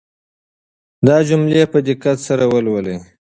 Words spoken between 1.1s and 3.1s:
جملې په دقت سره ولولئ.